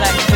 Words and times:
lần 0.00 0.27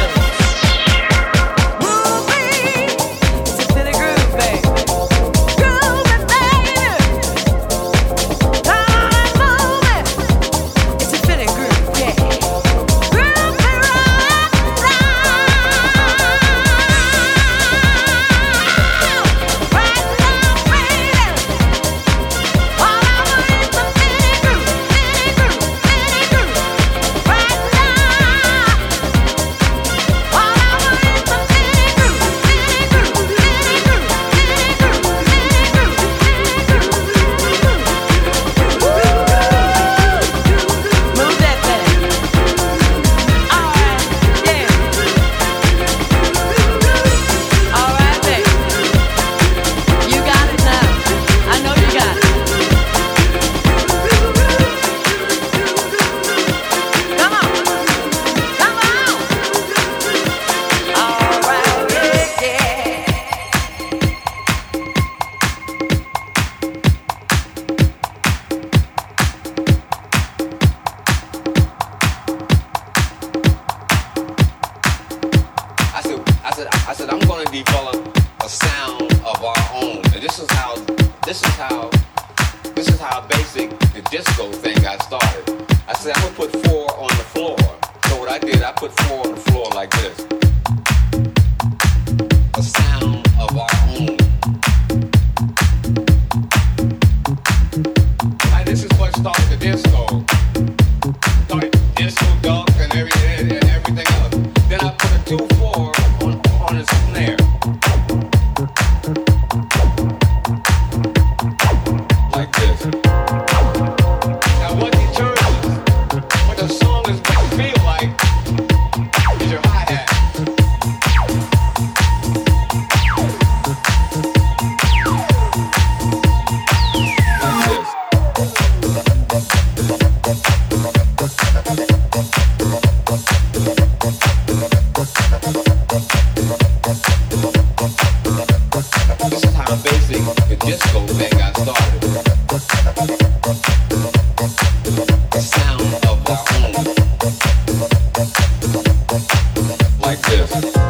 Like 150.13 150.21
this. 150.27 150.82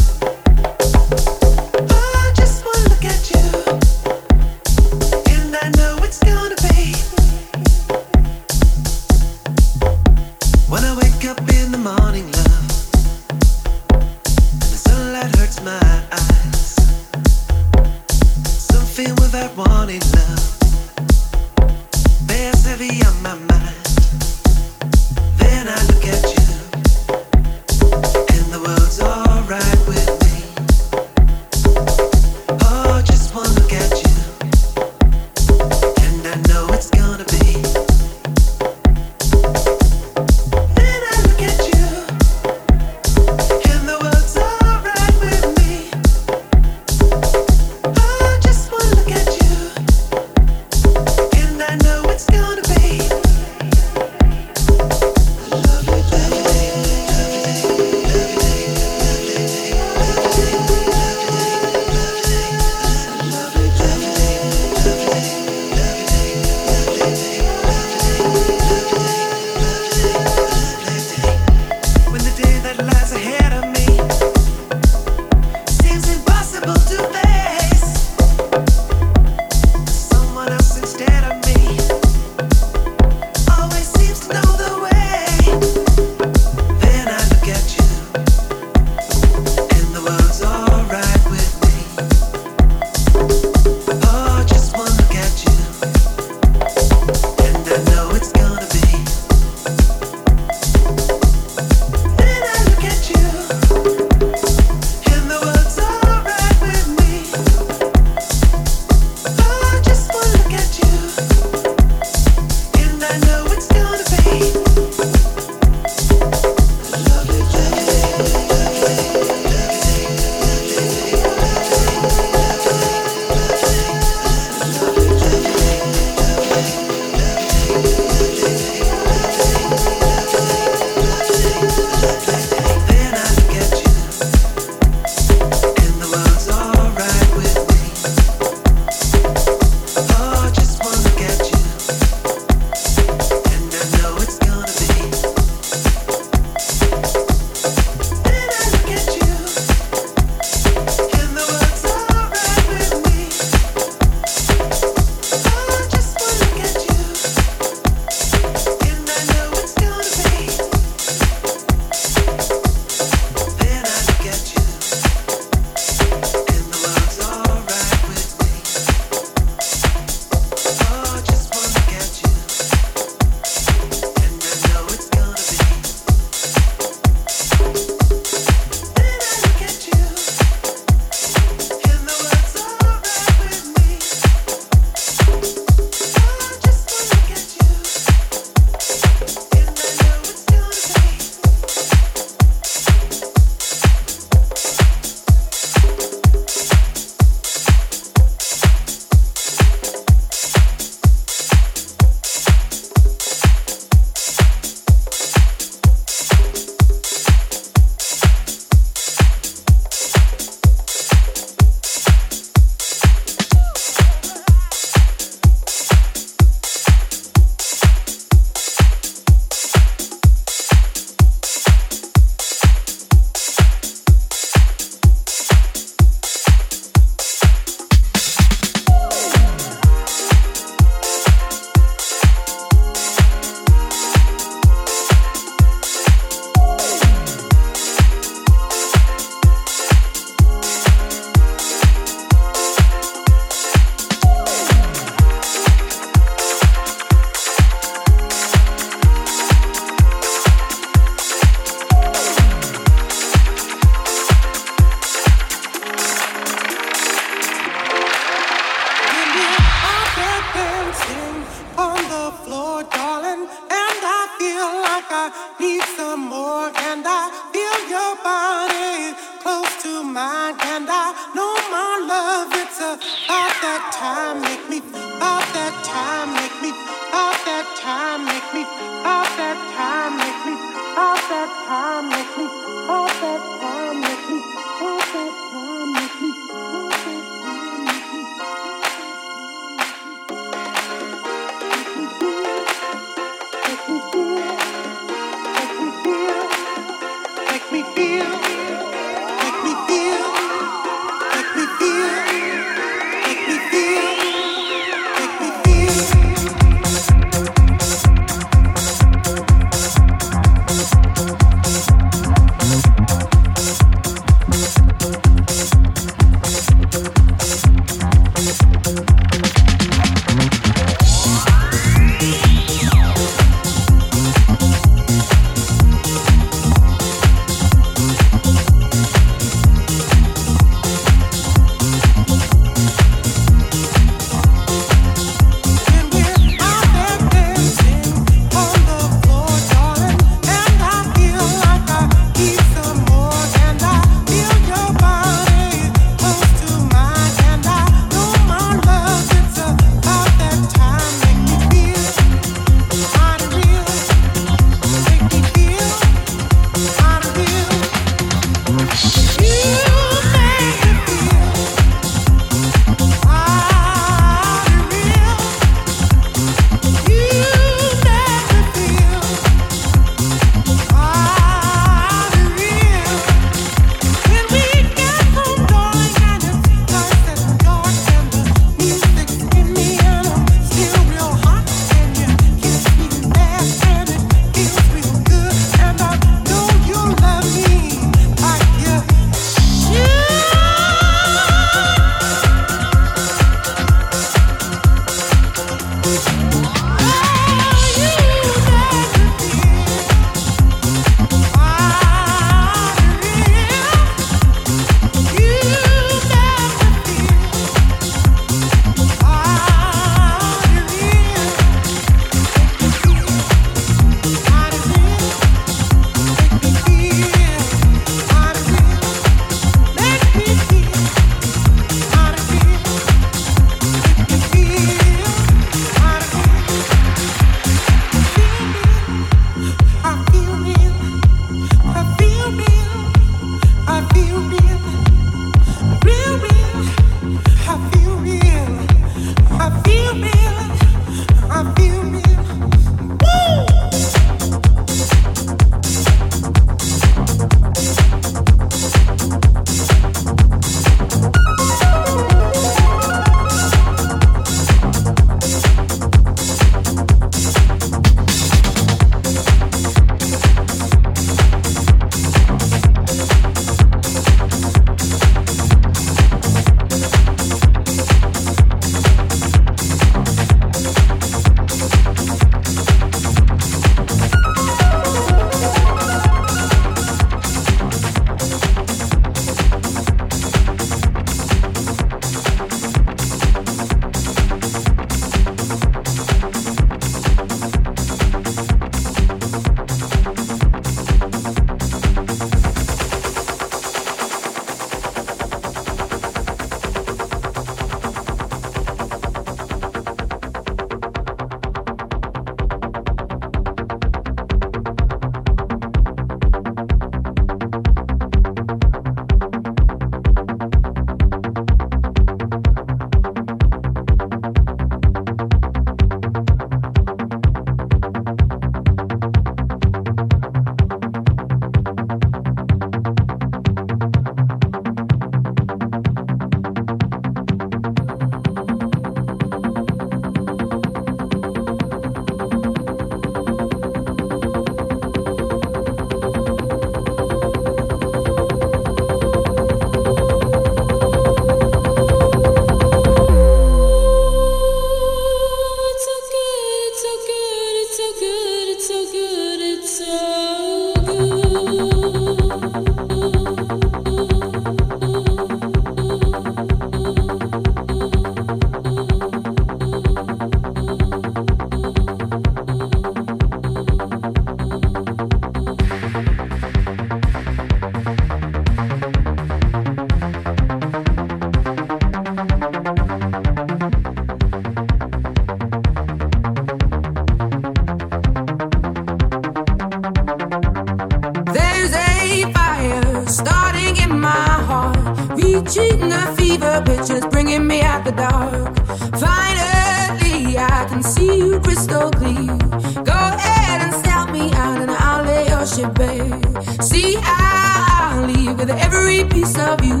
Reaching 585.70 586.12
a 586.12 586.34
fever 586.34 586.82
pitch 586.84 587.10
and 587.10 587.18
it's 587.18 587.26
bringing 587.26 587.64
me 587.64 587.80
out 587.80 588.04
the 588.04 588.10
dark. 588.10 588.74
Finally, 589.20 590.58
I 590.58 590.86
can 590.88 591.00
see 591.02 591.38
you 591.38 591.60
crystal 591.60 592.10
clear. 592.10 592.56
Go 593.04 593.12
ahead 593.12 593.80
and 593.82 593.94
sell 594.04 594.26
me 594.32 594.50
out 594.52 594.80
and 594.80 594.90
I'll 594.90 595.24
lay 595.24 595.46
your 595.46 595.64
shit 595.64 595.94
bare. 595.94 596.82
See, 596.82 597.16
I'll 597.22 598.26
leave 598.26 598.58
with 598.58 598.70
every 598.70 599.24
piece 599.28 599.56
of 599.58 599.84
you. 599.84 600.00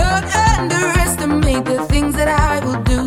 Don't 0.00 0.26
underestimate 0.54 1.64
the 1.64 1.84
things 1.88 2.14
that 2.14 2.28
I 2.28 2.64
will 2.64 2.80
do. 2.84 3.02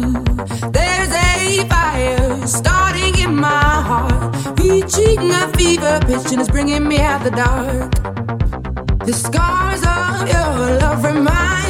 There's 0.71 1.11
a 1.11 1.69
fire 1.69 2.47
starting 2.47 3.17
in 3.17 3.33
my 3.33 3.47
heart, 3.89 4.59
reaching 4.59 5.31
a 5.31 5.47
fever 5.55 5.99
pitch 6.01 6.33
and 6.33 6.41
it's 6.41 6.49
bringing 6.49 6.85
me 6.85 6.99
out 6.99 7.23
the 7.23 7.31
dark. 7.31 7.91
The 9.05 9.13
scars 9.13 9.83
of 9.85 10.27
your 10.27 10.79
love 10.81 11.01
remind 11.01 11.66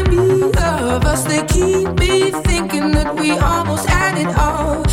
us. 1.18 1.24
They 1.26 1.46
keep 1.48 1.88
me 2.00 2.32
thinking 2.32 2.92
that 2.92 3.16
we 3.20 3.32
almost 3.32 3.88
had 3.90 4.18
it 4.18 4.36
all. 4.38 4.87